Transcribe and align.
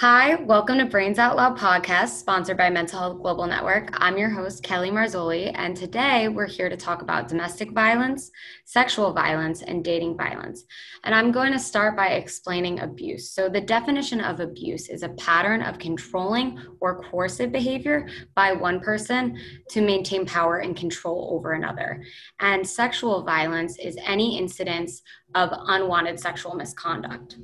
Hi, 0.00 0.36
welcome 0.36 0.78
to 0.78 0.84
Brains 0.84 1.18
Out 1.18 1.34
Loud 1.34 1.58
podcast, 1.58 2.20
sponsored 2.20 2.56
by 2.56 2.70
Mental 2.70 3.00
Health 3.00 3.20
Global 3.20 3.48
Network. 3.48 3.90
I'm 3.94 4.16
your 4.16 4.30
host, 4.30 4.62
Kelly 4.62 4.92
Marzoli, 4.92 5.50
and 5.56 5.76
today 5.76 6.28
we're 6.28 6.46
here 6.46 6.68
to 6.68 6.76
talk 6.76 7.02
about 7.02 7.26
domestic 7.26 7.72
violence, 7.72 8.30
sexual 8.64 9.12
violence, 9.12 9.62
and 9.62 9.82
dating 9.82 10.16
violence. 10.16 10.62
And 11.02 11.16
I'm 11.16 11.32
going 11.32 11.52
to 11.52 11.58
start 11.58 11.96
by 11.96 12.10
explaining 12.10 12.78
abuse. 12.78 13.32
So, 13.32 13.48
the 13.48 13.60
definition 13.60 14.20
of 14.20 14.38
abuse 14.38 14.88
is 14.88 15.02
a 15.02 15.08
pattern 15.08 15.62
of 15.62 15.80
controlling 15.80 16.60
or 16.78 17.02
coercive 17.02 17.50
behavior 17.50 18.08
by 18.36 18.52
one 18.52 18.78
person 18.78 19.36
to 19.70 19.80
maintain 19.80 20.24
power 20.24 20.58
and 20.58 20.76
control 20.76 21.30
over 21.32 21.54
another. 21.54 22.04
And 22.38 22.64
sexual 22.64 23.24
violence 23.24 23.76
is 23.80 23.98
any 24.06 24.38
incidence 24.38 25.02
of 25.34 25.50
unwanted 25.52 26.20
sexual 26.20 26.54
misconduct. 26.54 27.36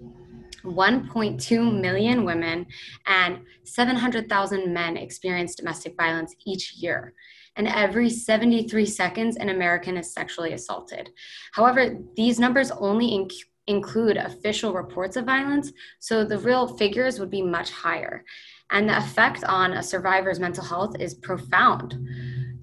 1.2 0.64 1.80
million 1.80 2.24
women 2.24 2.66
and 3.06 3.40
700,000 3.64 4.72
men 4.72 4.96
experience 4.96 5.54
domestic 5.54 5.96
violence 5.96 6.34
each 6.46 6.74
year. 6.74 7.14
And 7.56 7.68
every 7.68 8.10
73 8.10 8.84
seconds, 8.86 9.36
an 9.36 9.48
American 9.50 9.96
is 9.96 10.12
sexually 10.12 10.52
assaulted. 10.52 11.10
However, 11.52 11.96
these 12.16 12.40
numbers 12.40 12.70
only 12.72 13.10
inc- 13.12 13.44
include 13.66 14.16
official 14.16 14.72
reports 14.72 15.16
of 15.16 15.24
violence, 15.24 15.72
so 16.00 16.24
the 16.24 16.38
real 16.38 16.76
figures 16.76 17.20
would 17.20 17.30
be 17.30 17.42
much 17.42 17.70
higher. 17.70 18.24
And 18.70 18.88
the 18.88 18.98
effect 18.98 19.44
on 19.44 19.74
a 19.74 19.82
survivor's 19.82 20.40
mental 20.40 20.64
health 20.64 20.96
is 20.98 21.14
profound. 21.14 21.96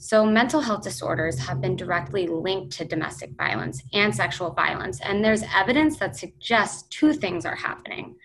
So, 0.03 0.25
mental 0.25 0.61
health 0.61 0.81
disorders 0.81 1.37
have 1.37 1.61
been 1.61 1.75
directly 1.75 2.25
linked 2.25 2.75
to 2.77 2.85
domestic 2.85 3.37
violence 3.37 3.83
and 3.93 4.13
sexual 4.13 4.49
violence, 4.49 4.99
and 4.99 5.23
there's 5.23 5.43
evidence 5.55 5.97
that 5.97 6.15
suggests 6.15 6.87
two 6.89 7.13
things 7.13 7.45
are 7.45 7.55
happening. 7.55 8.15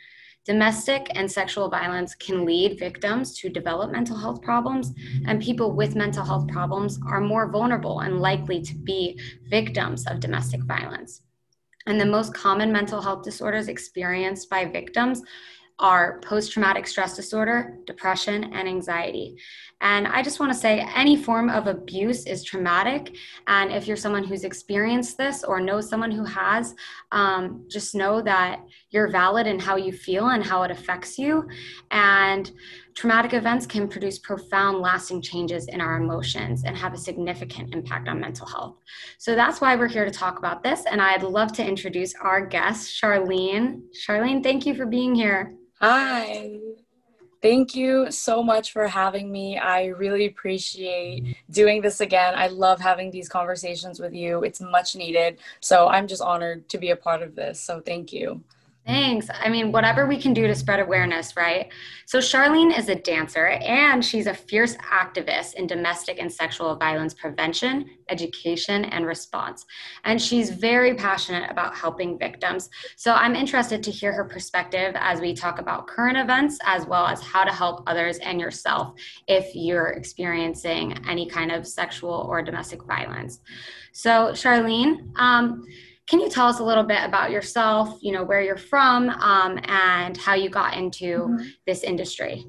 Domestic 0.46 1.10
and 1.14 1.30
sexual 1.30 1.68
violence 1.68 2.14
can 2.14 2.46
lead 2.46 2.78
victims 2.78 3.36
to 3.40 3.50
develop 3.50 3.92
mental 3.92 4.16
health 4.16 4.40
problems, 4.40 4.94
and 5.26 5.42
people 5.42 5.70
with 5.70 5.94
mental 5.94 6.24
health 6.24 6.48
problems 6.48 6.98
are 7.06 7.20
more 7.20 7.52
vulnerable 7.52 8.00
and 8.00 8.22
likely 8.22 8.62
to 8.62 8.74
be 8.74 9.20
victims 9.50 10.06
of 10.06 10.18
domestic 10.18 10.62
violence. 10.62 11.20
And 11.86 12.00
the 12.00 12.06
most 12.06 12.32
common 12.32 12.72
mental 12.72 13.02
health 13.02 13.22
disorders 13.22 13.68
experienced 13.68 14.48
by 14.48 14.64
victims 14.64 15.20
are 15.78 16.20
post 16.20 16.52
traumatic 16.52 16.86
stress 16.86 17.14
disorder, 17.14 17.76
depression, 17.86 18.44
and 18.54 18.66
anxiety. 18.66 19.36
And 19.82 20.06
I 20.06 20.22
just 20.22 20.40
want 20.40 20.50
to 20.50 20.58
say 20.58 20.88
any 20.94 21.16
form 21.16 21.50
of 21.50 21.66
abuse 21.66 22.24
is 22.24 22.42
traumatic. 22.42 23.14
And 23.46 23.70
if 23.70 23.86
you're 23.86 23.96
someone 23.96 24.24
who's 24.24 24.44
experienced 24.44 25.18
this 25.18 25.44
or 25.44 25.60
knows 25.60 25.90
someone 25.90 26.10
who 26.10 26.24
has, 26.24 26.74
um, 27.12 27.66
just 27.68 27.94
know 27.94 28.22
that 28.22 28.60
you're 28.88 29.10
valid 29.10 29.46
in 29.46 29.58
how 29.58 29.76
you 29.76 29.92
feel 29.92 30.28
and 30.28 30.42
how 30.42 30.62
it 30.62 30.70
affects 30.70 31.18
you. 31.18 31.46
And 31.90 32.50
traumatic 32.94 33.34
events 33.34 33.66
can 33.66 33.86
produce 33.86 34.18
profound, 34.18 34.80
lasting 34.80 35.20
changes 35.20 35.68
in 35.68 35.82
our 35.82 35.98
emotions 35.98 36.64
and 36.64 36.74
have 36.74 36.94
a 36.94 36.98
significant 36.98 37.74
impact 37.74 38.08
on 38.08 38.18
mental 38.18 38.46
health. 38.46 38.76
So 39.18 39.34
that's 39.34 39.60
why 39.60 39.76
we're 39.76 39.88
here 39.88 40.06
to 40.06 40.10
talk 40.10 40.38
about 40.38 40.62
this. 40.62 40.86
And 40.86 41.02
I'd 41.02 41.22
love 41.22 41.52
to 41.52 41.66
introduce 41.66 42.14
our 42.14 42.46
guest, 42.46 42.98
Charlene. 42.98 43.82
Charlene, 43.92 44.42
thank 44.42 44.64
you 44.64 44.74
for 44.74 44.86
being 44.86 45.14
here. 45.14 45.54
Hi. 45.80 46.58
Thank 47.42 47.76
you 47.76 48.10
so 48.10 48.42
much 48.42 48.72
for 48.72 48.88
having 48.88 49.30
me. 49.30 49.58
I 49.58 49.86
really 49.86 50.26
appreciate 50.26 51.36
doing 51.50 51.82
this 51.82 52.00
again. 52.00 52.34
I 52.34 52.48
love 52.48 52.80
having 52.80 53.10
these 53.10 53.28
conversations 53.28 54.00
with 54.00 54.14
you. 54.14 54.42
It's 54.42 54.60
much 54.60 54.96
needed. 54.96 55.38
So 55.60 55.88
I'm 55.88 56.08
just 56.08 56.22
honored 56.22 56.68
to 56.70 56.78
be 56.78 56.90
a 56.90 56.96
part 56.96 57.22
of 57.22 57.34
this. 57.34 57.60
So 57.60 57.80
thank 57.80 58.12
you. 58.12 58.42
Thanks. 58.86 59.28
I 59.34 59.48
mean, 59.48 59.72
whatever 59.72 60.06
we 60.06 60.16
can 60.16 60.32
do 60.32 60.46
to 60.46 60.54
spread 60.54 60.78
awareness, 60.78 61.36
right? 61.36 61.72
So, 62.04 62.18
Charlene 62.18 62.76
is 62.76 62.88
a 62.88 62.94
dancer 62.94 63.46
and 63.48 64.04
she's 64.04 64.28
a 64.28 64.34
fierce 64.34 64.76
activist 64.76 65.54
in 65.54 65.66
domestic 65.66 66.20
and 66.20 66.32
sexual 66.32 66.76
violence 66.76 67.12
prevention, 67.12 67.90
education, 68.08 68.84
and 68.84 69.04
response. 69.04 69.66
And 70.04 70.22
she's 70.22 70.50
very 70.50 70.94
passionate 70.94 71.50
about 71.50 71.74
helping 71.74 72.16
victims. 72.16 72.70
So, 72.94 73.12
I'm 73.12 73.34
interested 73.34 73.82
to 73.82 73.90
hear 73.90 74.12
her 74.12 74.24
perspective 74.24 74.94
as 74.94 75.20
we 75.20 75.34
talk 75.34 75.58
about 75.58 75.88
current 75.88 76.16
events 76.16 76.60
as 76.64 76.86
well 76.86 77.08
as 77.08 77.20
how 77.20 77.42
to 77.42 77.52
help 77.52 77.82
others 77.88 78.18
and 78.18 78.40
yourself 78.40 78.94
if 79.26 79.52
you're 79.56 79.88
experiencing 79.88 80.96
any 81.08 81.28
kind 81.28 81.50
of 81.50 81.66
sexual 81.66 82.24
or 82.30 82.40
domestic 82.40 82.84
violence. 82.84 83.40
So, 83.90 84.30
Charlene, 84.30 85.10
um, 85.18 85.64
can 86.06 86.20
you 86.20 86.28
tell 86.28 86.46
us 86.46 86.60
a 86.60 86.64
little 86.64 86.84
bit 86.84 87.02
about 87.02 87.30
yourself, 87.30 87.98
you 88.00 88.12
know, 88.12 88.24
where 88.24 88.40
you're 88.40 88.56
from, 88.56 89.10
um, 89.10 89.58
and 89.64 90.16
how 90.16 90.34
you 90.34 90.48
got 90.48 90.74
into 90.74 91.28
mm-hmm. 91.28 91.46
this 91.66 91.82
industry? 91.82 92.46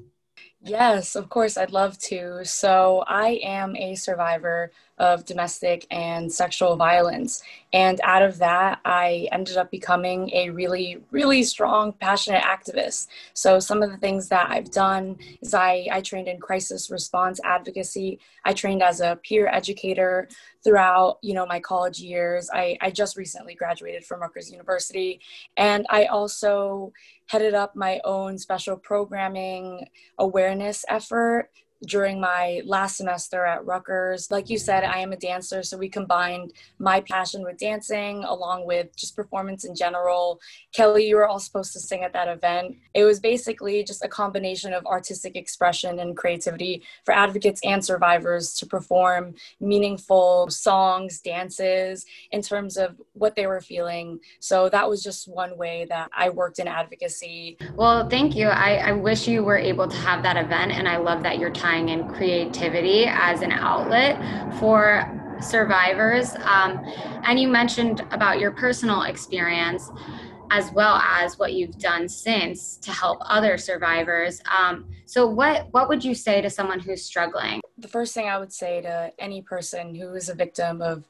Yes, 0.60 1.14
of 1.16 1.28
course, 1.28 1.56
I'd 1.56 1.72
love 1.72 1.98
to. 1.98 2.44
So, 2.44 3.04
I 3.06 3.40
am 3.42 3.76
a 3.76 3.94
survivor 3.94 4.72
of 4.98 5.24
domestic 5.24 5.86
and 5.90 6.30
sexual 6.30 6.76
violence. 6.76 7.42
And 7.72 8.00
out 8.02 8.22
of 8.22 8.38
that, 8.38 8.80
I 8.84 9.28
ended 9.30 9.56
up 9.56 9.70
becoming 9.70 10.30
a 10.32 10.50
really, 10.50 10.98
really 11.10 11.42
strong, 11.42 11.92
passionate 11.92 12.42
activist. 12.42 13.08
So, 13.34 13.60
some 13.60 13.82
of 13.82 13.90
the 13.90 13.98
things 13.98 14.28
that 14.28 14.50
I've 14.50 14.70
done 14.70 15.18
is 15.42 15.52
I, 15.52 15.86
I 15.92 16.00
trained 16.00 16.28
in 16.28 16.40
crisis 16.40 16.90
response 16.90 17.40
advocacy. 17.44 18.20
I 18.44 18.54
trained 18.54 18.82
as 18.82 19.00
a 19.00 19.18
peer 19.22 19.48
educator 19.48 20.28
throughout, 20.64 21.18
you 21.22 21.34
know, 21.34 21.46
my 21.46 21.60
college 21.60 22.00
years. 22.00 22.48
I, 22.52 22.78
I 22.80 22.90
just 22.90 23.16
recently 23.16 23.54
graduated 23.54 24.04
from 24.04 24.20
Rutgers 24.20 24.50
University. 24.50 25.20
And 25.56 25.86
I 25.90 26.06
also 26.06 26.92
headed 27.26 27.54
up 27.54 27.76
my 27.76 28.00
own 28.04 28.38
special 28.38 28.76
programming 28.76 29.86
awareness 30.18 30.84
effort 30.88 31.50
during 31.86 32.20
my 32.20 32.60
last 32.64 32.96
semester 32.96 33.44
at 33.44 33.64
Rutgers. 33.64 34.30
Like 34.30 34.50
you 34.50 34.58
said, 34.58 34.84
I 34.84 34.98
am 34.98 35.12
a 35.12 35.16
dancer, 35.16 35.62
so 35.62 35.76
we 35.76 35.88
combined 35.88 36.52
my 36.78 37.00
passion 37.00 37.44
with 37.44 37.58
dancing 37.58 38.24
along 38.24 38.66
with 38.66 38.94
just 38.96 39.14
performance 39.14 39.64
in 39.64 39.74
general. 39.74 40.40
Kelly, 40.74 41.06
you 41.06 41.16
were 41.16 41.28
all 41.28 41.38
supposed 41.38 41.72
to 41.74 41.80
sing 41.80 42.02
at 42.02 42.12
that 42.14 42.28
event. 42.28 42.76
It 42.94 43.04
was 43.04 43.20
basically 43.20 43.84
just 43.84 44.04
a 44.04 44.08
combination 44.08 44.72
of 44.72 44.84
artistic 44.86 45.36
expression 45.36 46.00
and 46.00 46.16
creativity 46.16 46.82
for 47.04 47.14
advocates 47.14 47.60
and 47.64 47.84
survivors 47.84 48.54
to 48.54 48.66
perform 48.66 49.34
meaningful 49.60 50.48
songs, 50.50 51.20
dances 51.20 52.06
in 52.32 52.42
terms 52.42 52.76
of 52.76 53.00
what 53.12 53.36
they 53.36 53.46
were 53.46 53.60
feeling. 53.60 54.18
So 54.40 54.68
that 54.70 54.88
was 54.88 55.02
just 55.02 55.28
one 55.28 55.56
way 55.56 55.86
that 55.88 56.10
I 56.16 56.30
worked 56.30 56.58
in 56.58 56.66
advocacy. 56.66 57.56
Well, 57.76 58.08
thank 58.08 58.34
you. 58.34 58.48
I, 58.48 58.76
I 58.76 58.92
wish 58.92 59.28
you 59.28 59.44
were 59.44 59.58
able 59.58 59.86
to 59.86 59.96
have 59.96 60.24
that 60.24 60.36
event, 60.36 60.72
and 60.72 60.88
I 60.88 60.96
love 60.96 61.22
that 61.22 61.38
you're 61.38 61.50
time 61.50 61.67
and 61.76 62.08
creativity 62.14 63.04
as 63.06 63.42
an 63.42 63.52
outlet 63.52 64.18
for 64.58 65.14
survivors. 65.40 66.34
Um, 66.42 66.80
and 67.24 67.38
you 67.38 67.48
mentioned 67.48 68.00
about 68.10 68.40
your 68.40 68.50
personal 68.52 69.02
experience 69.02 69.90
as 70.50 70.72
well 70.72 70.96
as 70.96 71.38
what 71.38 71.52
you've 71.52 71.78
done 71.78 72.08
since 72.08 72.76
to 72.78 72.90
help 72.90 73.18
other 73.22 73.58
survivors. 73.58 74.40
Um, 74.56 74.88
so, 75.04 75.26
what 75.26 75.68
what 75.72 75.88
would 75.88 76.04
you 76.04 76.14
say 76.14 76.40
to 76.40 76.50
someone 76.50 76.80
who's 76.80 77.04
struggling? 77.04 77.60
The 77.76 77.88
first 77.88 78.14
thing 78.14 78.28
I 78.28 78.38
would 78.38 78.52
say 78.52 78.80
to 78.80 79.12
any 79.18 79.42
person 79.42 79.94
who 79.94 80.14
is 80.14 80.28
a 80.28 80.34
victim 80.34 80.80
of 80.80 81.06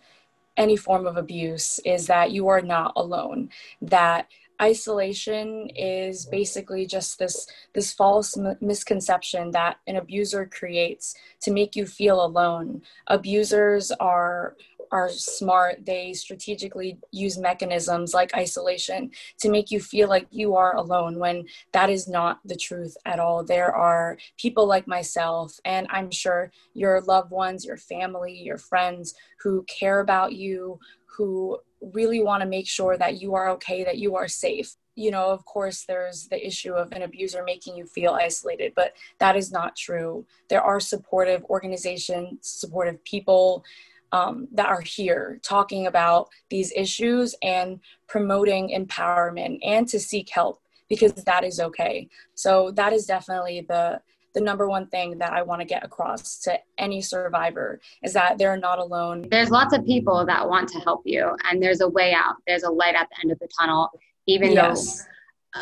any 0.56 0.76
form 0.76 1.06
of 1.06 1.16
abuse 1.16 1.78
is 1.84 2.08
that 2.08 2.32
you 2.32 2.48
are 2.48 2.60
not 2.60 2.92
alone. 2.96 3.50
That 3.80 4.28
isolation 4.60 5.68
is 5.76 6.26
basically 6.26 6.86
just 6.86 7.18
this 7.18 7.46
this 7.74 7.92
false 7.92 8.36
m- 8.36 8.56
misconception 8.60 9.50
that 9.52 9.78
an 9.86 9.96
abuser 9.96 10.46
creates 10.46 11.14
to 11.42 11.50
make 11.50 11.76
you 11.76 11.86
feel 11.86 12.24
alone. 12.24 12.82
Abusers 13.06 13.90
are 13.92 14.56
are 14.90 15.10
smart. 15.10 15.84
They 15.84 16.14
strategically 16.14 16.98
use 17.12 17.36
mechanisms 17.36 18.14
like 18.14 18.34
isolation 18.34 19.10
to 19.38 19.50
make 19.50 19.70
you 19.70 19.80
feel 19.80 20.08
like 20.08 20.26
you 20.30 20.54
are 20.56 20.74
alone 20.76 21.18
when 21.18 21.44
that 21.72 21.90
is 21.90 22.08
not 22.08 22.40
the 22.46 22.56
truth 22.56 22.96
at 23.04 23.20
all. 23.20 23.44
There 23.44 23.74
are 23.74 24.16
people 24.38 24.66
like 24.66 24.86
myself 24.86 25.58
and 25.64 25.86
i'm 25.90 26.10
sure 26.10 26.50
your 26.74 27.00
loved 27.02 27.30
ones 27.30 27.64
your 27.64 27.76
family 27.76 28.32
your 28.32 28.58
friends 28.58 29.14
who 29.40 29.64
care 29.64 30.00
about 30.00 30.32
you 30.32 30.78
who 31.06 31.58
really 31.80 32.22
want 32.22 32.42
to 32.42 32.48
make 32.48 32.66
sure 32.66 32.96
that 32.96 33.20
you 33.20 33.34
are 33.34 33.50
okay, 33.50 33.84
that 33.84 33.98
you 33.98 34.16
are 34.16 34.28
safe. 34.28 34.74
You 34.94 35.10
know, 35.10 35.30
of 35.30 35.44
course, 35.44 35.84
there's 35.84 36.26
the 36.28 36.44
issue 36.44 36.72
of 36.72 36.92
an 36.92 37.02
abuser 37.02 37.44
making 37.44 37.76
you 37.76 37.86
feel 37.86 38.12
isolated, 38.12 38.72
but 38.74 38.94
that 39.18 39.36
is 39.36 39.52
not 39.52 39.76
true. 39.76 40.26
There 40.48 40.62
are 40.62 40.80
supportive 40.80 41.44
organizations, 41.44 42.38
supportive 42.42 43.02
people 43.04 43.64
um, 44.10 44.48
that 44.52 44.66
are 44.66 44.80
here 44.80 45.38
talking 45.42 45.86
about 45.86 46.28
these 46.50 46.72
issues 46.74 47.34
and 47.42 47.78
promoting 48.08 48.70
empowerment 48.70 49.58
and 49.62 49.86
to 49.88 50.00
seek 50.00 50.30
help 50.30 50.60
because 50.88 51.12
that 51.12 51.44
is 51.44 51.60
okay. 51.60 52.08
So, 52.34 52.70
that 52.72 52.92
is 52.92 53.06
definitely 53.06 53.66
the 53.68 54.00
the 54.38 54.44
number 54.44 54.68
one 54.68 54.86
thing 54.86 55.18
that 55.18 55.32
I 55.32 55.42
want 55.42 55.62
to 55.62 55.66
get 55.66 55.84
across 55.84 56.38
to 56.40 56.56
any 56.78 57.02
survivor 57.02 57.80
is 58.04 58.12
that 58.12 58.38
they're 58.38 58.56
not 58.56 58.78
alone. 58.78 59.26
There's 59.32 59.50
lots 59.50 59.74
of 59.74 59.84
people 59.84 60.24
that 60.26 60.48
want 60.48 60.68
to 60.68 60.78
help 60.78 61.02
you, 61.04 61.36
and 61.44 61.60
there's 61.60 61.80
a 61.80 61.88
way 61.88 62.14
out. 62.14 62.36
There's 62.46 62.62
a 62.62 62.70
light 62.70 62.94
at 62.94 63.08
the 63.10 63.16
end 63.20 63.32
of 63.32 63.38
the 63.40 63.48
tunnel, 63.58 63.90
even 64.26 64.52
yes. 64.52 64.98
though 64.98 65.04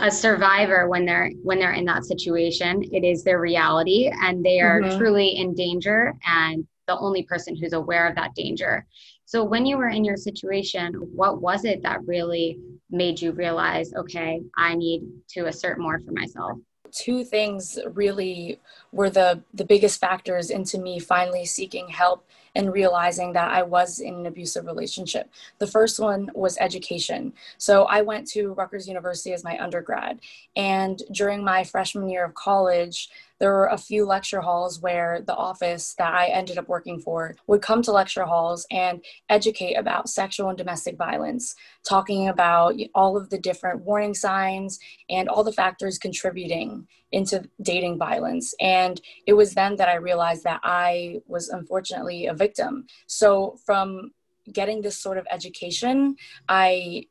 a 0.05 0.11
survivor 0.11 0.89
when 0.89 1.07
they're 1.07 1.31
when 1.43 1.61
they're 1.61 1.73
in 1.73 1.85
that 1.85 2.05
situation 2.05 2.83
it 2.91 3.05
is 3.05 3.23
their 3.23 3.41
reality 3.41 4.11
and 4.21 4.45
they 4.45 4.59
are 4.59 4.83
mm-hmm. 4.83 4.99
truly 4.99 5.37
in 5.37 5.55
danger 5.55 6.13
and 6.27 6.67
the 6.89 6.99
only 6.99 7.23
person 7.23 7.57
who's 7.57 7.73
aware 7.73 8.09
of 8.09 8.17
that 8.17 8.35
danger 8.35 8.85
so 9.27 9.45
when 9.45 9.65
you 9.65 9.77
were 9.77 9.89
in 9.89 10.05
your 10.05 10.17
situation 10.17 10.93
what 11.15 11.41
was 11.41 11.65
it 11.65 11.85
that 11.85 12.05
really 12.05 12.59
made 12.91 13.23
you 13.23 13.31
realize 13.31 13.95
okay 13.95 14.43
i 14.59 14.75
need 14.75 15.05
to 15.29 15.47
assert 15.47 15.79
more 15.79 16.01
for 16.01 16.11
myself 16.11 16.59
two 16.97 17.23
things 17.25 17.79
really 17.93 18.59
were 18.91 19.11
the 19.11 19.43
the 19.53 19.65
biggest 19.65 20.01
factors 20.01 20.51
into 20.51 20.79
me 20.79 20.99
finally 20.99 21.45
seeking 21.45 21.89
help 21.89 22.25
and 22.55 22.73
realizing 22.73 23.35
that 23.35 23.51
I 23.51 23.63
was 23.63 24.01
in 24.01 24.15
an 24.15 24.27
abusive 24.27 24.65
relationship. 24.65 25.29
The 25.59 25.67
first 25.67 26.01
one 26.01 26.31
was 26.35 26.57
education. 26.59 27.35
So 27.59 27.85
I 27.85 28.01
went 28.01 28.27
to 28.29 28.55
Rutgers 28.55 28.89
University 28.89 29.35
as 29.35 29.45
my 29.45 29.63
undergrad. 29.63 30.21
And 30.57 31.03
during 31.13 31.45
my 31.45 31.65
freshman 31.65 32.09
year 32.09 32.25
of 32.25 32.33
college, 32.33 33.11
there 33.39 33.53
were 33.53 33.67
a 33.67 33.79
few 33.79 34.07
lecture 34.07 34.41
halls 34.41 34.81
where 34.81 35.21
the 35.27 35.35
office 35.35 35.95
that 35.99 36.15
I 36.15 36.27
ended 36.27 36.59
up 36.59 36.69
working 36.69 37.01
for 37.01 37.35
would 37.47 37.63
come 37.63 37.83
to 37.83 37.93
lecture 37.93 38.25
halls 38.25 38.67
and 38.71 39.05
educate 39.29 39.75
about 39.75 40.09
sexual 40.09 40.49
and 40.49 40.59
domestic 40.59 40.97
violence, 40.97 41.55
talking 41.87 42.29
about 42.29 42.75
all 42.95 43.17
of 43.17 43.31
the 43.31 43.39
different 43.39 43.83
warning 43.83 44.15
signs 44.15 44.79
and 45.11 45.29
all 45.29 45.45
the 45.45 45.53
factors 45.53 45.99
contributing 45.99 46.87
into 47.13 47.49
dating 47.63 47.99
violence. 47.99 48.55
And 48.61 49.01
it 49.27 49.35
was 49.35 49.55
then 49.55 49.77
that 49.77 49.89
I 49.89 49.97
realized 49.97 50.45
that 50.45 50.61
I 50.63 51.21
was 51.27 51.49
unfortunately 51.49 52.27
a 52.27 52.35
victim. 52.35 52.87
So 53.07 53.59
from 53.65 54.13
getting 54.53 54.81
this 54.81 54.97
sort 54.97 55.19
of 55.19 55.27
education, 55.31 56.17
I 56.49 57.07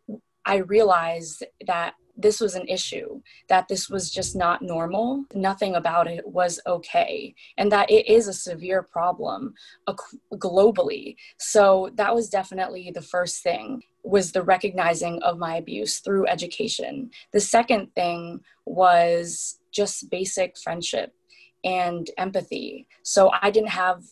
I 0.46 0.58
realized 0.58 1.44
that 1.66 1.96
this 2.18 2.40
was 2.40 2.56
an 2.56 2.68
issue, 2.68 3.22
that 3.50 3.68
this 3.68 3.90
was 3.90 4.10
just 4.10 4.36
not 4.36 4.62
normal. 4.62 5.26
Nothing 5.34 5.76
about 5.76 6.08
it 6.08 6.26
was 6.26 6.60
okay, 6.66 7.36
and 7.58 7.72
that 7.72 7.90
it 7.90 8.08
is 8.08 8.28
a 8.28 8.34
severe 8.34 8.82
problem 8.84 9.54
globally. 10.34 11.16
So 11.40 11.90
that 11.96 12.14
was 12.14 12.30
definitely 12.30 12.92
the 12.94 13.02
first 13.02 13.44
thing 13.44 13.82
was 14.04 14.32
the 14.32 14.44
recognizing 14.44 15.22
of 15.24 15.40
my 15.40 15.58
abuse 15.58 16.00
through 16.00 16.28
education. 16.28 17.10
The 17.34 17.40
second 17.40 17.94
thing 17.96 18.40
was 18.66 19.60
just 19.72 20.10
basic 20.12 20.58
friendship 20.58 21.12
and 21.64 22.10
empathy. 22.18 22.88
So 23.04 23.32
I 23.42 23.50
didn't 23.50 23.70
have 23.70 24.04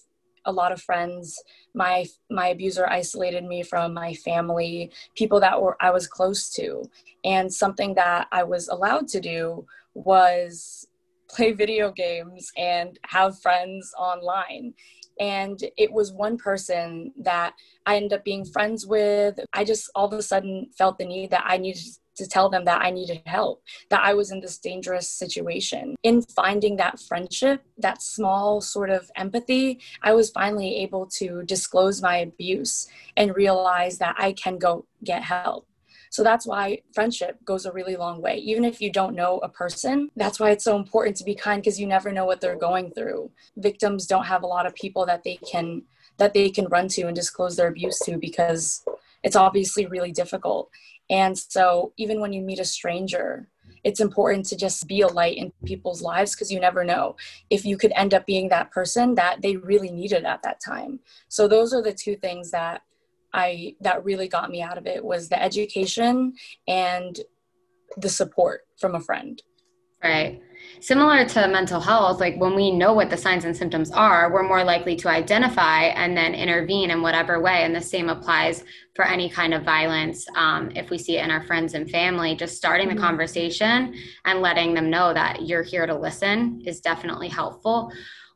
a 0.45 0.51
lot 0.51 0.71
of 0.71 0.81
friends. 0.81 1.41
My 1.73 2.05
my 2.29 2.49
abuser 2.49 2.87
isolated 2.87 3.43
me 3.43 3.63
from 3.63 3.93
my 3.93 4.13
family, 4.13 4.91
people 5.15 5.39
that 5.41 5.61
were 5.61 5.77
I 5.81 5.91
was 5.91 6.07
close 6.07 6.49
to. 6.53 6.89
And 7.23 7.53
something 7.53 7.95
that 7.95 8.27
I 8.31 8.43
was 8.43 8.67
allowed 8.67 9.07
to 9.09 9.19
do 9.19 9.65
was 9.93 10.87
play 11.29 11.51
video 11.63 11.91
games 11.91 12.51
and 12.57 12.99
have 13.07 13.41
friends 13.41 13.93
online. 13.97 14.73
And 15.19 15.59
it 15.77 15.91
was 15.91 16.11
one 16.11 16.37
person 16.37 17.13
that 17.21 17.53
I 17.85 17.97
ended 17.97 18.13
up 18.13 18.23
being 18.23 18.45
friends 18.45 18.87
with. 18.87 19.39
I 19.53 19.63
just 19.63 19.89
all 19.93 20.07
of 20.07 20.13
a 20.13 20.23
sudden 20.23 20.69
felt 20.75 20.97
the 20.97 21.05
need 21.05 21.29
that 21.31 21.43
I 21.45 21.57
needed 21.57 21.83
to 22.15 22.27
tell 22.27 22.49
them 22.49 22.65
that 22.65 22.81
I 22.81 22.89
needed 22.91 23.21
help, 23.25 23.63
that 23.89 24.03
I 24.03 24.13
was 24.13 24.31
in 24.31 24.39
this 24.39 24.57
dangerous 24.57 25.07
situation. 25.07 25.95
In 26.03 26.21
finding 26.21 26.75
that 26.77 26.99
friendship, 26.99 27.63
that 27.77 28.01
small 28.01 28.61
sort 28.61 28.89
of 28.89 29.09
empathy, 29.15 29.79
I 30.01 30.13
was 30.13 30.31
finally 30.31 30.77
able 30.77 31.07
to 31.17 31.43
disclose 31.43 32.01
my 32.01 32.17
abuse 32.17 32.87
and 33.17 33.35
realize 33.35 33.97
that 33.97 34.15
I 34.17 34.33
can 34.33 34.57
go 34.57 34.85
get 35.03 35.23
help. 35.23 35.67
So 36.13 36.23
that's 36.23 36.45
why 36.45 36.79
friendship 36.93 37.43
goes 37.43 37.65
a 37.65 37.71
really 37.71 37.95
long 37.95 38.21
way. 38.21 38.37
Even 38.37 38.65
if 38.65 38.79
you 38.79 38.91
don't 38.91 39.15
know 39.15 39.39
a 39.39 39.49
person, 39.49 40.09
that's 40.15 40.39
why 40.39 40.51
it's 40.51 40.63
so 40.63 40.77
important 40.77 41.17
to 41.17 41.23
be 41.23 41.33
kind 41.33 41.59
because 41.59 41.79
you 41.79 41.87
never 41.87 42.11
know 42.11 42.25
what 42.25 42.39
they're 42.39 42.55
going 42.55 42.91
through. 42.91 43.31
Victims 43.57 44.05
don't 44.05 44.25
have 44.25 44.43
a 44.43 44.47
lot 44.47 44.67
of 44.67 44.75
people 44.75 45.07
that 45.07 45.23
they 45.23 45.37
can 45.37 45.81
that 46.19 46.35
they 46.35 46.51
can 46.51 46.67
run 46.67 46.87
to 46.89 47.07
and 47.07 47.15
disclose 47.15 47.55
their 47.55 47.67
abuse 47.67 47.97
to 48.05 48.19
because 48.19 48.85
it's 49.23 49.35
obviously 49.35 49.87
really 49.87 50.11
difficult. 50.11 50.69
And 51.09 51.37
so, 51.37 51.93
even 51.97 52.19
when 52.19 52.33
you 52.33 52.41
meet 52.41 52.59
a 52.59 52.65
stranger, 52.65 53.49
it's 53.83 53.99
important 53.99 54.45
to 54.47 54.55
just 54.55 54.87
be 54.87 55.01
a 55.01 55.07
light 55.07 55.37
in 55.37 55.51
people's 55.65 56.01
lives 56.01 56.33
because 56.33 56.51
you 56.51 56.59
never 56.59 56.83
know 56.83 57.15
if 57.49 57.65
you 57.65 57.77
could 57.77 57.91
end 57.95 58.13
up 58.13 58.25
being 58.25 58.49
that 58.49 58.71
person 58.71 59.15
that 59.15 59.41
they 59.41 59.57
really 59.57 59.91
needed 59.91 60.23
at 60.25 60.41
that 60.43 60.61
time. 60.65 60.99
So 61.27 61.47
those 61.47 61.73
are 61.73 61.81
the 61.81 61.93
two 61.93 62.15
things 62.15 62.51
that 62.51 62.81
I 63.33 63.75
that 63.81 64.03
really 64.05 64.27
got 64.27 64.51
me 64.51 64.61
out 64.61 64.77
of 64.77 64.85
it 64.85 65.03
was 65.03 65.27
the 65.27 65.41
education 65.41 66.33
and 66.67 67.19
the 67.97 68.09
support 68.09 68.61
from 68.77 68.95
a 68.95 68.99
friend. 68.99 69.41
Right. 70.03 70.41
Similar 70.79 71.25
to 71.29 71.47
mental 71.47 71.79
health, 71.79 72.19
like 72.19 72.35
when 72.37 72.55
we 72.55 72.71
know 72.71 72.93
what 72.93 73.09
the 73.09 73.17
signs 73.17 73.45
and 73.45 73.55
symptoms 73.55 73.91
are, 73.91 74.31
we're 74.33 74.47
more 74.47 74.63
likely 74.63 74.95
to 74.97 75.07
identify 75.07 75.83
and 75.83 76.15
then 76.15 76.35
intervene 76.35 76.91
in 76.91 77.01
whatever 77.01 77.39
way. 77.41 77.63
And 77.63 77.73
the 77.73 77.81
same 77.81 78.09
applies 78.09 78.63
for 78.93 79.05
any 79.05 79.29
kind 79.29 79.53
of 79.53 79.63
violence. 79.63 80.25
Um, 80.35 80.71
if 80.75 80.89
we 80.89 80.97
see 80.97 81.17
it 81.17 81.23
in 81.23 81.31
our 81.31 81.45
friends 81.45 81.73
and 81.73 81.89
family, 81.89 82.35
just 82.35 82.57
starting 82.57 82.89
the 82.89 82.95
mm-hmm. 82.95 83.03
conversation 83.03 83.95
and 84.25 84.41
letting 84.41 84.73
them 84.73 84.89
know 84.89 85.13
that 85.13 85.47
you're 85.47 85.63
here 85.63 85.85
to 85.85 85.97
listen 85.97 86.61
is 86.65 86.81
definitely 86.81 87.29
helpful 87.29 87.91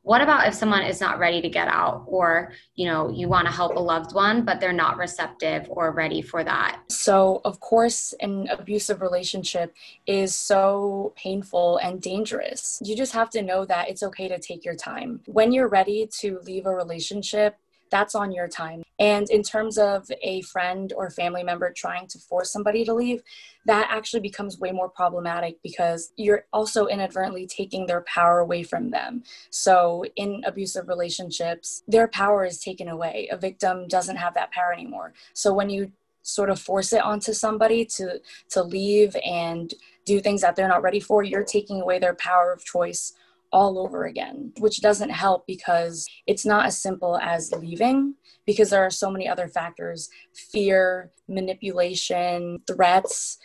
what 0.07 0.21
about 0.21 0.47
if 0.47 0.53
someone 0.53 0.83
is 0.83 1.01
not 1.01 1.19
ready 1.19 1.41
to 1.41 1.49
get 1.49 1.67
out 1.67 2.05
or 2.07 2.53
you 2.75 2.85
know 2.85 3.09
you 3.09 3.27
want 3.27 3.45
to 3.45 3.51
help 3.51 3.75
a 3.75 3.79
loved 3.79 4.15
one 4.15 4.45
but 4.45 4.61
they're 4.61 4.71
not 4.71 4.95
receptive 4.95 5.67
or 5.69 5.91
ready 5.91 6.21
for 6.21 6.45
that? 6.45 6.79
So 6.87 7.41
of 7.43 7.59
course 7.59 8.13
an 8.21 8.47
abusive 8.47 9.01
relationship 9.01 9.75
is 10.05 10.33
so 10.33 11.13
painful 11.17 11.77
and 11.83 12.01
dangerous. 12.01 12.79
You 12.81 12.95
just 12.95 13.11
have 13.11 13.29
to 13.31 13.41
know 13.41 13.65
that 13.65 13.89
it's 13.89 14.01
okay 14.01 14.29
to 14.29 14.39
take 14.39 14.63
your 14.63 14.75
time. 14.75 15.19
When 15.25 15.51
you're 15.51 15.67
ready 15.67 16.07
to 16.19 16.39
leave 16.45 16.67
a 16.67 16.73
relationship 16.73 17.57
that's 17.89 18.15
on 18.15 18.31
your 18.31 18.47
time. 18.47 18.83
And 18.99 19.29
in 19.29 19.43
terms 19.43 19.77
of 19.77 20.09
a 20.23 20.41
friend 20.41 20.91
or 20.95 21.09
family 21.09 21.43
member 21.43 21.71
trying 21.71 22.07
to 22.07 22.19
force 22.19 22.51
somebody 22.51 22.83
to 22.85 22.93
leave, 22.93 23.21
that 23.65 23.87
actually 23.91 24.21
becomes 24.21 24.59
way 24.59 24.71
more 24.71 24.89
problematic 24.89 25.57
because 25.61 26.13
you're 26.15 26.45
also 26.51 26.87
inadvertently 26.87 27.45
taking 27.47 27.85
their 27.85 28.01
power 28.01 28.39
away 28.39 28.63
from 28.63 28.89
them. 28.89 29.23
So 29.49 30.05
in 30.15 30.41
abusive 30.45 30.87
relationships, 30.87 31.83
their 31.87 32.07
power 32.07 32.45
is 32.45 32.59
taken 32.59 32.87
away. 32.87 33.29
A 33.31 33.37
victim 33.37 33.87
doesn't 33.87 34.15
have 34.15 34.33
that 34.33 34.51
power 34.51 34.73
anymore. 34.73 35.13
So 35.33 35.53
when 35.53 35.69
you 35.69 35.91
sort 36.23 36.49
of 36.49 36.59
force 36.59 36.91
it 36.91 37.01
onto 37.01 37.31
somebody 37.31 37.85
to 37.85 38.19
to 38.49 38.61
leave 38.61 39.15
and 39.23 39.73
do 40.05 40.19
things 40.19 40.41
that 40.41 40.55
they're 40.55 40.67
not 40.67 40.81
ready 40.81 40.99
for, 40.99 41.23
you're 41.23 41.43
taking 41.43 41.81
away 41.81 41.99
their 41.99 42.15
power 42.15 42.51
of 42.51 42.63
choice 42.63 43.13
all 43.51 43.79
over 43.79 44.05
again, 44.05 44.51
which 44.59 44.81
doesn't 44.81 45.09
help 45.09 45.45
because 45.47 46.05
it's 46.25 46.45
not 46.45 46.65
as 46.65 46.81
simple 46.81 47.17
as 47.17 47.51
leaving 47.51 48.15
because 48.45 48.69
there 48.69 48.85
are 48.85 48.89
so 48.89 49.09
many 49.09 49.27
other 49.27 49.47
factors 49.47 50.09
fear, 50.33 51.11
manipulation, 51.27 52.59
threats 52.67 53.37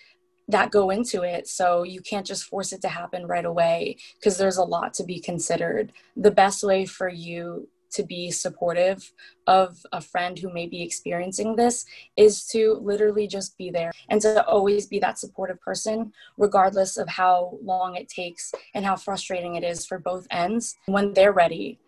that 0.49 0.71
go 0.71 0.91
into 0.91 1.23
it. 1.23 1.47
So 1.49 1.83
you 1.83 2.01
can't 2.01 2.27
just 2.27 2.45
force 2.45 2.73
it 2.73 2.83
to 2.83 2.89
happen 2.89 3.27
right 3.27 3.45
away 3.45 3.97
because 4.19 4.39
there's 4.39 4.59
a 4.59 4.65
lot 4.65 4.95
to 4.95 5.05
be 5.05 5.21
considered. 5.21 5.93
The 6.17 6.31
best 6.31 6.63
way 6.63 6.85
for 6.85 7.09
you 7.09 7.69
to 7.93 8.03
be 8.03 8.31
supportive 8.31 9.13
of 9.47 9.79
a 9.93 10.01
friend 10.01 10.39
who 10.39 10.53
may 10.53 10.67
be 10.67 10.83
experiencing 10.83 11.57
this 11.57 11.85
is 12.17 12.47
to 12.47 12.79
literally 12.83 13.27
just 13.27 13.57
be 13.59 13.71
there 13.71 13.93
and 14.09 14.21
to 14.21 14.45
always 14.47 14.87
be 14.87 14.99
that 14.99 15.19
supportive 15.19 15.61
person, 15.61 16.13
regardless 16.37 16.97
of 16.97 17.09
how 17.09 17.59
long 17.63 17.97
it 17.97 18.09
takes 18.09 18.53
and 18.75 18.85
how 18.85 18.97
frustrating 18.97 19.57
it 19.57 19.65
is 19.65 19.87
for 19.87 19.99
both 19.99 20.27
ends. 20.31 20.77
When 20.87 21.13
they're 21.15 21.33
ready, 21.33 21.79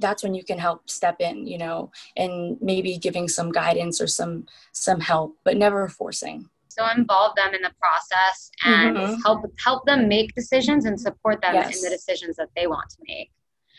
that's 0.00 0.22
when 0.22 0.34
you 0.34 0.44
can 0.44 0.58
help 0.58 0.88
step 0.88 1.16
in, 1.20 1.46
you 1.46 1.58
know, 1.58 1.90
and 2.16 2.56
maybe 2.60 2.98
giving 2.98 3.26
some 3.28 3.50
guidance 3.50 4.00
or 4.00 4.06
some 4.06 4.46
some 4.72 5.00
help, 5.00 5.36
but 5.44 5.56
never 5.56 5.88
forcing 5.88 6.48
so 6.78 6.86
involve 6.96 7.34
them 7.34 7.54
in 7.54 7.62
the 7.62 7.72
process 7.80 8.50
and 8.64 8.96
mm-hmm. 8.96 9.20
help 9.22 9.44
help 9.58 9.84
them 9.84 10.08
make 10.08 10.34
decisions 10.34 10.84
and 10.84 11.00
support 11.00 11.42
them 11.42 11.54
yes. 11.54 11.76
in 11.76 11.82
the 11.82 11.90
decisions 11.90 12.36
that 12.36 12.48
they 12.54 12.66
want 12.66 12.88
to 12.90 12.96
make 13.06 13.30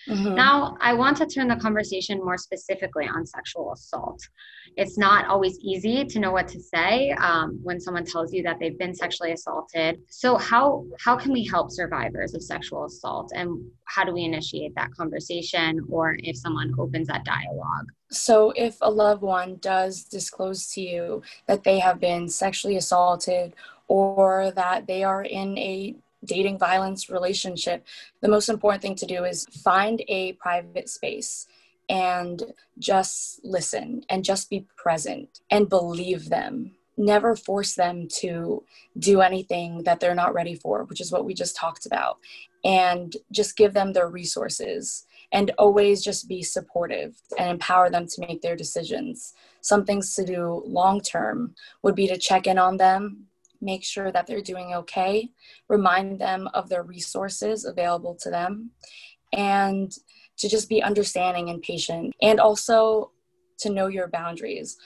Mm-hmm. 0.10 0.34
Now, 0.34 0.76
I 0.82 0.94
want 0.94 1.18
to 1.18 1.28
turn 1.28 1.48
the 1.48 1.56
conversation 1.56 2.18
more 2.18 2.38
specifically 2.38 3.08
on 3.08 3.28
sexual 3.28 3.72
assault. 3.72 4.20
It's 4.76 4.98
not 4.98 5.28
always 5.28 5.60
easy 5.60 6.04
to 6.04 6.20
know 6.20 6.32
what 6.32 6.48
to 6.50 6.60
say 6.60 7.12
um, 7.12 7.60
when 7.62 7.80
someone 7.80 8.06
tells 8.06 8.34
you 8.34 8.42
that 8.44 8.58
they've 8.60 8.78
been 8.78 8.96
sexually 8.96 9.34
assaulted. 9.34 10.00
So, 10.10 10.36
how 10.38 10.86
how 11.00 11.16
can 11.16 11.32
we 11.32 11.46
help 11.46 11.72
survivors 11.72 12.34
of 12.34 12.42
sexual 12.42 12.86
assault, 12.86 13.32
and 13.36 13.64
how 13.86 14.04
do 14.04 14.12
we 14.12 14.24
initiate 14.24 14.74
that 14.76 14.92
conversation, 14.96 15.86
or 15.90 16.18
if 16.20 16.38
someone 16.38 16.74
opens 16.80 17.08
that 17.08 17.24
dialogue? 17.24 17.88
So, 18.10 18.52
if 18.56 18.78
a 18.82 18.90
loved 18.90 19.22
one 19.22 19.58
does 19.58 20.04
disclose 20.04 20.72
to 20.74 20.82
you 20.82 21.22
that 21.46 21.64
they 21.64 21.78
have 21.80 22.00
been 22.00 22.28
sexually 22.30 22.78
assaulted 22.78 23.54
or 23.88 24.52
that 24.56 24.88
they 24.88 25.04
are 25.04 25.24
in 25.24 25.58
a 25.58 25.96
dating 26.26 26.60
violence 26.60 27.10
relationship, 27.10 27.86
the 28.22 28.28
most 28.28 28.50
important 28.50 28.82
thing 28.82 28.96
to 28.96 29.06
do 29.06 29.24
is 29.24 29.46
find 29.64 30.04
a 30.08 30.34
private 30.34 30.90
space 30.90 31.48
and 31.90 32.44
just 32.78 33.40
listen 33.44 34.04
and 34.10 34.24
just 34.24 34.50
be 34.50 34.68
present 34.78 35.42
and 35.50 35.70
believe 35.70 36.30
them 36.30 36.72
never 37.00 37.36
force 37.36 37.76
them 37.76 38.08
to 38.10 38.64
do 39.00 39.22
anything 39.22 39.84
that 39.84 40.00
they're 40.00 40.14
not 40.14 40.34
ready 40.34 40.54
for, 40.54 40.84
which 40.84 41.02
is 41.02 41.12
what 41.12 41.26
we 41.26 41.34
just 41.34 41.56
talked 41.56 41.86
about, 41.86 42.18
and 42.66 43.16
just 43.32 43.56
give 43.56 43.74
them 43.74 43.94
their 43.94 44.10
resources 44.10 45.06
and 45.32 45.52
always 45.58 46.04
just 46.04 46.28
be 46.28 46.44
supportive 46.44 47.16
and 47.38 47.50
empower 47.50 47.90
them 47.90 48.06
to 48.06 48.22
make 48.28 48.42
their 48.42 48.56
decisions. 48.56 49.34
Some 49.62 49.86
things 49.86 50.14
to 50.16 50.26
do 50.26 50.62
long 50.66 51.00
term 51.02 51.56
would 51.84 51.96
be 51.96 52.08
to 52.08 52.18
check 52.18 52.48
in 52.48 52.58
on 52.60 52.78
them, 52.78 53.28
make 53.62 53.84
sure 53.84 54.12
that 54.12 54.28
they're 54.28 54.42
doing 54.42 54.74
okay, 54.74 55.30
remind 55.68 56.20
them 56.20 56.48
of 56.54 56.70
their 56.70 56.84
resources 56.84 57.66
available 57.66 58.16
to 58.22 58.30
them, 58.30 58.72
and 59.34 59.92
to 60.38 60.50
just 60.50 60.70
be 60.70 60.82
understanding 60.82 61.50
and 61.50 61.62
patient, 61.62 62.14
and 62.22 62.40
also 62.40 63.12
to 63.60 63.70
know 63.70 63.88
your 63.88 64.08
boundaries. 64.08 64.78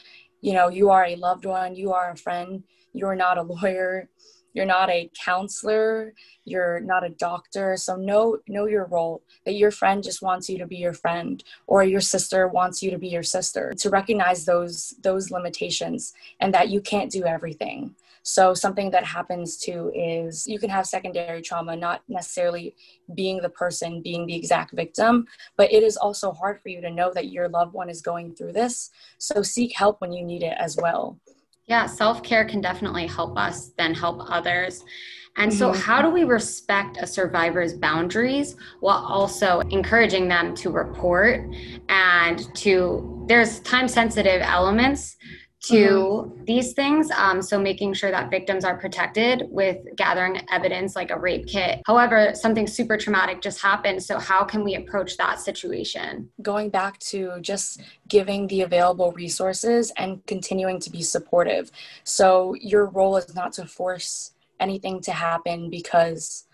You 0.42 0.53
know, 0.53 0.68
you 0.70 0.89
are 0.89 1.06
a 1.06 1.15
loved 1.15 1.46
one, 1.46 1.75
you 1.75 1.94
are 1.94 2.12
a 2.12 2.18
friend, 2.18 2.63
you're 2.94 3.15
not 3.15 3.38
a 3.38 3.44
lawyer, 3.44 4.10
you're 4.53 4.65
not 4.65 4.89
a 4.89 5.10
counselor 5.24 6.13
you're 6.46 6.80
not 6.80 7.03
a 7.03 7.10
doctor 7.10 7.75
so 7.75 7.96
know 7.96 8.38
know 8.48 8.65
your 8.65 8.86
role 8.86 9.24
that 9.46 9.53
your 9.53 9.72
friend 9.72 10.03
just 10.03 10.22
wants 10.22 10.50
you 10.50 10.58
to 10.58 10.65
be 10.65 10.77
your 10.77 10.94
friend 10.94 11.44
or 11.68 11.84
your 11.84 12.01
sister 12.01 12.48
wants 12.48 12.82
you 12.82 12.92
to 12.92 12.98
be 12.98 13.08
your 13.08 13.24
sister 13.24 13.74
to 13.77 13.89
recognize 13.89 14.46
those 14.46 14.96
those 15.01 15.32
limitations 15.32 16.13
and 16.39 16.53
that 16.53 16.70
you 16.70 16.80
can't 16.80 17.12
do 17.12 17.25
everything 17.25 17.94
so 18.24 18.53
something 18.53 18.89
that 18.89 19.06
happens 19.06 19.58
too 19.58 19.92
is 19.94 20.48
you 20.48 20.58
can 20.58 20.70
have 20.70 20.86
secondary 20.86 21.42
trauma 21.42 21.75
not 21.75 22.01
necessarily 22.08 22.75
being 23.15 23.42
the 23.42 23.50
person 23.50 24.01
being 24.01 24.25
the 24.25 24.36
exact 24.36 24.74
victim 24.74 25.25
but 25.58 25.72
it 25.72 25.84
is 25.84 25.98
also 25.98 26.32
hard 26.32 26.60
for 26.62 26.70
you 26.70 26.82
to 26.82 26.89
know 26.89 27.12
that 27.13 27.30
your 27.30 27.48
loved 27.50 27.74
one 27.74 27.89
is 27.89 28.01
going 28.01 28.34
through 28.36 28.53
this 28.53 28.89
so 29.18 29.42
seek 29.42 29.75
help 29.75 30.01
when 30.01 30.12
you 30.12 30.24
need 30.24 30.44
it 30.44 30.56
as 30.58 30.77
well 30.77 31.20
yeah, 31.65 31.86
self 31.86 32.24
care 32.24 32.46
can 32.46 32.62
definitely 32.62 33.08
help 33.08 33.38
us, 33.38 33.70
then 33.77 33.94
help 33.94 34.30
others. 34.30 34.84
And 35.38 35.50
mm-hmm. 35.50 35.58
so, 35.58 35.72
how 35.72 36.01
do 36.01 36.10
we 36.10 36.25
respect 36.25 36.98
a 37.01 37.08
survivor's 37.08 37.74
boundaries 37.74 38.56
while 38.82 38.98
also 38.98 39.62
encouraging 39.72 40.27
them 40.27 40.56
to 40.56 40.70
report 40.70 41.48
and 41.89 42.53
to, 42.58 43.25
there's 43.27 43.60
time 43.62 43.88
sensitive 43.88 44.42
elements 44.42 45.15
to 45.63 45.75
mm-hmm. 45.75 46.43
these 46.46 46.74
things. 46.74 47.10
Um, 47.12 47.41
so 47.41 47.60
making 47.60 47.93
sure 47.93 48.12
that 48.12 48.29
victims 48.29 48.65
are 48.65 48.77
protected 48.77 49.43
with 49.50 49.77
gathering 49.96 50.41
evidence 50.51 50.96
like 50.96 51.10
a 51.10 51.17
rape 51.17 51.48
kit. 51.48 51.82
However, 51.86 52.34
something 52.36 52.67
super 52.67 52.98
traumatic 52.98 53.41
just 53.41 53.62
happened. 53.62 54.03
So 54.03 54.20
how 54.20 54.43
can 54.43 54.63
we 54.63 54.75
approach 54.75 55.17
that 55.17 55.39
situation? 55.39 56.29
Going 56.41 56.70
back 56.70 57.00
to 57.00 57.39
just 57.41 57.82
giving 58.08 58.48
the 58.48 58.62
available 58.62 59.13
resources 59.13 59.91
and 59.98 60.25
continuing 60.25 60.79
to 60.82 60.89
be 60.89 61.01
supportive. 61.01 61.72
So 62.03 62.55
your 62.55 62.86
role 62.88 63.15
is 63.17 63.34
not 63.34 63.53
to 63.53 63.65
force 63.65 64.32
anything 64.60 65.01
to 65.01 65.12
happen 65.12 65.70
because 65.70 66.46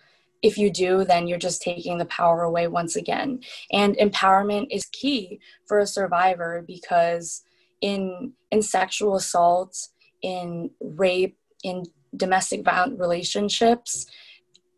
if 0.42 0.58
you 0.58 0.72
do, 0.72 1.04
then 1.04 1.28
you're 1.28 1.38
just 1.38 1.62
taking 1.62 1.98
the 1.98 2.06
power 2.06 2.44
away 2.44 2.68
once 2.68 2.96
again. 2.96 3.42
And 3.72 3.98
empowerment 3.98 4.68
is 4.72 4.86
key 4.86 5.40
for 5.66 5.80
a 5.80 5.88
survivor 5.88 6.64
because 6.66 7.44
in 7.82 8.34
in 8.52 8.62
sexual 8.62 9.16
assault, 9.16 9.76
in 10.22 10.72
rape, 10.82 11.38
in 11.64 11.84
domestic 12.16 12.64
violent 12.64 13.00
relationships, 13.00 14.06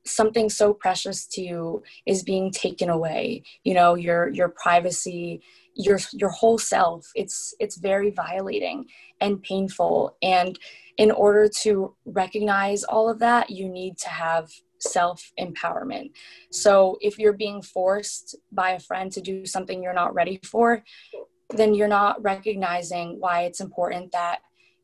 something 0.06 0.50
so 0.50 0.74
precious 0.74 1.26
to 1.28 1.42
you 1.42 1.84
is 2.06 2.24
being 2.24 2.52
taken 2.52 2.90
away. 2.90 3.44
You 3.64 3.74
know, 3.74 3.96
your 3.96 4.30
your 4.30 4.50
privacy, 4.50 5.42
your 5.76 6.00
your 6.14 6.30
whole 6.30 6.58
self. 6.58 7.10
It's 7.16 7.54
it's 7.60 7.78
very 7.78 8.12
violating 8.12 8.86
and 9.20 9.42
painful. 9.42 10.18
And 10.22 10.58
in 10.98 11.12
order 11.12 11.50
to 11.62 11.96
recognize 12.06 12.84
all 12.84 13.10
of 13.10 13.20
that, 13.20 13.50
you 13.50 13.70
need 13.70 13.98
to 14.00 14.10
have 14.10 14.52
self 14.80 15.32
empowerment. 15.40 16.12
So 16.52 16.98
if 17.02 17.18
you're 17.20 17.34
being 17.34 17.62
forced 17.62 18.36
by 18.52 18.72
a 18.72 18.80
friend 18.80 19.12
to 19.12 19.22
do 19.22 19.46
something 19.46 19.82
you're 19.82 19.94
not 19.94 20.14
ready 20.14 20.40
for, 20.44 20.84
then 21.54 21.74
you're 21.74 21.88
not 21.88 22.22
recognizing 22.24 23.20
why 23.20 23.42
it's 23.42 23.62
important 23.62 24.12
that 24.12 24.40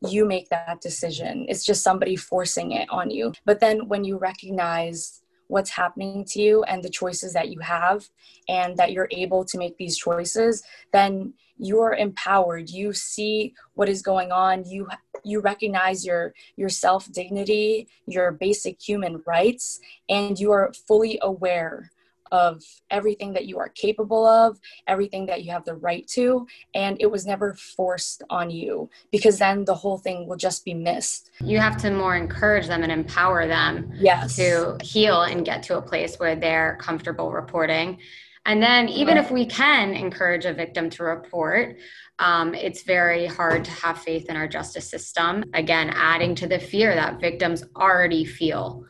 you 0.06 0.24
make 0.24 0.48
that 0.50 0.80
decision. 0.80 1.46
It's 1.48 1.64
just 1.64 1.82
somebody 1.82 2.16
forcing 2.16 2.72
it 2.72 2.88
on 2.90 3.10
you. 3.10 3.32
But 3.44 3.60
then 3.60 3.88
when 3.88 4.04
you 4.04 4.16
recognize 4.16 5.22
what's 5.48 5.70
happening 5.70 6.24
to 6.26 6.40
you 6.40 6.62
and 6.64 6.82
the 6.82 6.90
choices 6.90 7.32
that 7.32 7.48
you 7.48 7.58
have 7.60 8.08
and 8.48 8.76
that 8.76 8.92
you're 8.92 9.08
able 9.10 9.44
to 9.46 9.58
make 9.58 9.76
these 9.76 9.96
choices, 9.96 10.62
then 10.92 11.32
you're 11.58 11.94
empowered. 11.94 12.70
You 12.70 12.92
see 12.92 13.54
what 13.74 13.88
is 13.88 14.02
going 14.02 14.30
on. 14.30 14.64
You 14.64 14.88
you 15.24 15.40
recognize 15.40 16.06
your 16.06 16.32
your 16.56 16.68
self 16.68 17.10
dignity, 17.10 17.88
your 18.06 18.30
basic 18.30 18.80
human 18.80 19.22
rights, 19.26 19.80
and 20.08 20.38
you 20.38 20.52
are 20.52 20.72
fully 20.86 21.18
aware 21.22 21.90
of 22.32 22.62
everything 22.90 23.32
that 23.34 23.46
you 23.46 23.58
are 23.58 23.68
capable 23.68 24.26
of, 24.26 24.58
everything 24.86 25.26
that 25.26 25.44
you 25.44 25.52
have 25.52 25.64
the 25.64 25.74
right 25.74 26.06
to, 26.08 26.46
and 26.74 26.96
it 27.00 27.10
was 27.10 27.26
never 27.26 27.54
forced 27.54 28.22
on 28.30 28.50
you 28.50 28.88
because 29.10 29.38
then 29.38 29.64
the 29.64 29.74
whole 29.74 29.98
thing 29.98 30.26
will 30.26 30.36
just 30.36 30.64
be 30.64 30.74
missed. 30.74 31.30
You 31.40 31.58
have 31.58 31.76
to 31.78 31.90
more 31.90 32.16
encourage 32.16 32.66
them 32.66 32.82
and 32.82 32.92
empower 32.92 33.46
them 33.46 33.90
yes. 33.94 34.36
to 34.36 34.76
heal 34.82 35.22
and 35.22 35.44
get 35.44 35.62
to 35.64 35.78
a 35.78 35.82
place 35.82 36.16
where 36.16 36.36
they're 36.36 36.76
comfortable 36.80 37.32
reporting. 37.32 37.98
And 38.46 38.62
then, 38.62 38.88
even 38.88 39.18
if 39.18 39.30
we 39.30 39.44
can 39.44 39.92
encourage 39.92 40.46
a 40.46 40.54
victim 40.54 40.88
to 40.90 41.04
report, 41.04 41.76
um, 42.18 42.54
it's 42.54 42.82
very 42.82 43.26
hard 43.26 43.64
to 43.64 43.70
have 43.70 43.98
faith 43.98 44.30
in 44.30 44.36
our 44.36 44.48
justice 44.48 44.88
system. 44.88 45.44
Again, 45.52 45.90
adding 45.94 46.34
to 46.36 46.46
the 46.46 46.58
fear 46.58 46.94
that 46.94 47.20
victims 47.20 47.62
already 47.76 48.24
feel 48.24 48.86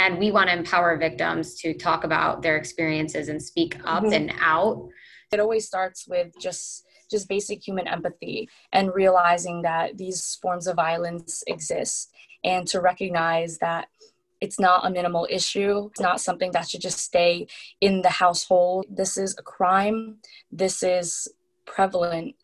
and 0.00 0.18
we 0.18 0.32
want 0.32 0.48
to 0.48 0.56
empower 0.56 0.96
victims 0.96 1.54
to 1.56 1.74
talk 1.74 2.04
about 2.04 2.42
their 2.42 2.56
experiences 2.56 3.28
and 3.28 3.40
speak 3.40 3.76
up 3.84 4.02
mm-hmm. 4.02 4.12
and 4.12 4.32
out 4.40 4.88
it 5.32 5.38
always 5.38 5.66
starts 5.66 6.08
with 6.08 6.32
just 6.40 6.86
just 7.10 7.28
basic 7.28 7.66
human 7.66 7.86
empathy 7.88 8.48
and 8.72 8.94
realizing 8.94 9.62
that 9.62 9.98
these 9.98 10.38
forms 10.40 10.66
of 10.66 10.76
violence 10.76 11.42
exist 11.46 12.10
and 12.44 12.66
to 12.66 12.80
recognize 12.80 13.58
that 13.58 13.88
it's 14.40 14.58
not 14.58 14.86
a 14.86 14.90
minimal 14.90 15.26
issue. 15.28 15.88
It's 15.90 16.00
not 16.00 16.20
something 16.20 16.52
that 16.52 16.68
should 16.68 16.80
just 16.80 16.98
stay 16.98 17.46
in 17.80 18.00
the 18.00 18.08
household. 18.08 18.86
This 18.88 19.18
is 19.18 19.36
a 19.38 19.42
crime. 19.42 20.16
This 20.50 20.82
is 20.82 21.28
prevalent 21.66 22.36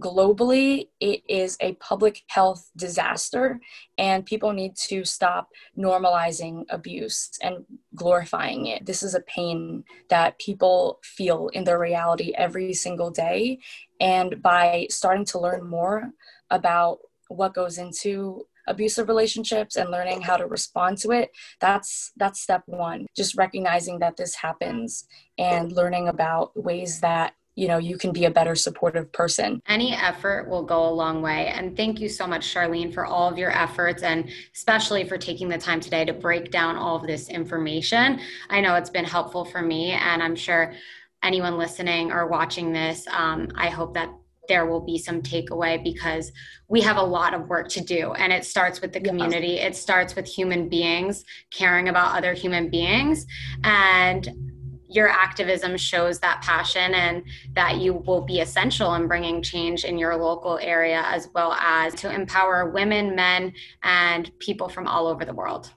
globally 0.00 0.88
it 1.00 1.22
is 1.28 1.56
a 1.60 1.74
public 1.74 2.22
health 2.26 2.70
disaster 2.76 3.60
and 3.96 4.26
people 4.26 4.52
need 4.52 4.74
to 4.74 5.04
stop 5.04 5.48
normalizing 5.78 6.64
abuse 6.68 7.30
and 7.42 7.64
glorifying 7.94 8.66
it. 8.66 8.84
This 8.84 9.02
is 9.04 9.14
a 9.14 9.20
pain 9.20 9.84
that 10.10 10.38
people 10.38 10.98
feel 11.04 11.48
in 11.48 11.62
their 11.62 11.78
reality 11.78 12.32
every 12.36 12.74
single 12.74 13.10
day. 13.10 13.60
And 14.00 14.42
by 14.42 14.88
starting 14.90 15.24
to 15.26 15.38
learn 15.38 15.64
more 15.68 16.10
about 16.50 16.98
what 17.28 17.54
goes 17.54 17.78
into 17.78 18.46
abusive 18.66 19.08
relationships 19.08 19.76
and 19.76 19.90
learning 19.90 20.22
how 20.22 20.38
to 20.38 20.46
respond 20.46 20.96
to 20.96 21.10
it 21.10 21.30
that's 21.60 22.12
that's 22.16 22.40
step 22.40 22.62
1 22.64 23.06
just 23.14 23.36
recognizing 23.36 23.98
that 23.98 24.16
this 24.16 24.34
happens 24.34 25.06
and 25.36 25.70
learning 25.72 26.08
about 26.08 26.50
ways 26.56 27.00
that 27.00 27.34
you 27.54 27.68
know 27.68 27.78
you 27.78 27.96
can 27.96 28.12
be 28.12 28.24
a 28.24 28.30
better 28.30 28.54
supportive 28.54 29.10
person. 29.12 29.62
Any 29.66 29.94
effort 29.94 30.48
will 30.48 30.62
go 30.62 30.88
a 30.88 30.90
long 30.90 31.22
way. 31.22 31.48
And 31.48 31.76
thank 31.76 32.00
you 32.00 32.08
so 32.08 32.26
much 32.26 32.52
charlene 32.54 32.92
for 32.92 33.06
all 33.06 33.28
of 33.30 33.38
your 33.38 33.50
efforts 33.50 34.02
and 34.02 34.28
especially 34.54 35.08
for 35.08 35.18
taking 35.18 35.48
the 35.48 35.58
time 35.58 35.80
today 35.80 36.04
to 36.04 36.12
break 36.12 36.50
down 36.50 36.76
all 36.76 36.96
of 36.96 37.06
this 37.06 37.28
information. 37.28 38.20
I 38.50 38.60
know 38.60 38.74
it's 38.74 38.90
been 38.90 39.04
helpful 39.04 39.44
for 39.44 39.62
me 39.62 39.92
and 39.92 40.22
i'm 40.22 40.36
sure 40.36 40.74
anyone 41.22 41.58
listening 41.58 42.12
or 42.12 42.26
watching 42.26 42.72
this 42.72 43.06
um, 43.08 43.48
i 43.56 43.68
hope 43.68 43.94
that 43.94 44.10
there 44.48 44.66
will 44.66 44.80
be 44.80 44.98
some 44.98 45.22
takeaway 45.22 45.82
because 45.82 46.32
we 46.68 46.80
have 46.80 46.96
a 46.96 47.02
lot 47.02 47.34
of 47.34 47.48
work 47.48 47.68
to 47.70 47.80
do. 47.80 48.12
And 48.12 48.32
it 48.32 48.44
starts 48.44 48.80
with 48.80 48.92
the 48.92 49.00
community. 49.00 49.58
It 49.58 49.76
starts 49.76 50.14
with 50.14 50.26
human 50.26 50.68
beings 50.68 51.24
caring 51.50 51.88
about 51.88 52.16
other 52.16 52.34
human 52.34 52.68
beings. 52.70 53.26
And 53.62 54.43
your 54.94 55.08
activism 55.08 55.76
shows 55.76 56.18
that 56.20 56.40
passion 56.42 56.94
and 56.94 57.24
that 57.54 57.78
you 57.78 57.94
will 57.94 58.20
be 58.20 58.40
essential 58.40 58.94
in 58.94 59.08
bringing 59.08 59.42
change 59.42 59.84
in 59.84 59.98
your 59.98 60.16
local 60.16 60.58
area 60.58 61.02
as 61.06 61.28
well 61.34 61.52
as 61.54 61.94
to 61.94 62.12
empower 62.12 62.70
women, 62.70 63.14
men, 63.14 63.52
and 63.82 64.30
people 64.38 64.68
from 64.68 64.86
all 64.86 65.06
over 65.06 65.24
the 65.24 65.34
world. 65.34 65.72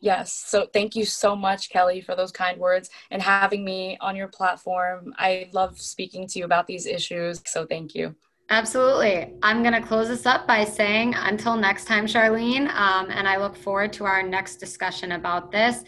Yes. 0.00 0.32
So 0.32 0.66
thank 0.72 0.94
you 0.94 1.04
so 1.04 1.34
much, 1.34 1.70
Kelly, 1.70 2.00
for 2.00 2.14
those 2.14 2.30
kind 2.30 2.58
words 2.58 2.90
and 3.10 3.22
having 3.22 3.64
me 3.64 3.96
on 4.00 4.14
your 4.14 4.28
platform. 4.28 5.14
I 5.18 5.48
love 5.52 5.80
speaking 5.80 6.26
to 6.28 6.38
you 6.38 6.44
about 6.44 6.66
these 6.66 6.86
issues. 6.86 7.42
So 7.46 7.66
thank 7.66 7.94
you. 7.94 8.14
Absolutely. 8.48 9.34
I'm 9.42 9.62
going 9.62 9.74
to 9.74 9.86
close 9.86 10.06
this 10.06 10.24
up 10.24 10.46
by 10.46 10.62
saying 10.64 11.14
until 11.14 11.56
next 11.56 11.86
time, 11.86 12.06
Charlene, 12.06 12.72
um, 12.74 13.10
and 13.10 13.26
I 13.26 13.38
look 13.38 13.56
forward 13.56 13.92
to 13.94 14.04
our 14.04 14.22
next 14.22 14.56
discussion 14.56 15.12
about 15.12 15.50
this. 15.50 15.82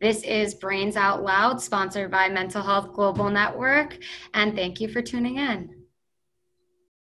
This 0.00 0.22
is 0.22 0.54
Brains 0.54 0.96
Out 0.96 1.24
Loud, 1.24 1.60
sponsored 1.60 2.12
by 2.12 2.28
Mental 2.28 2.62
Health 2.62 2.92
Global 2.92 3.30
Network, 3.30 3.98
and 4.32 4.54
thank 4.54 4.80
you 4.80 4.88
for 4.88 5.02
tuning 5.02 5.38
in. 5.38 5.83